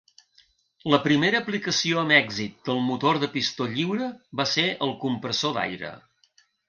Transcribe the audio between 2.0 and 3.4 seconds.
amb èxit del motor de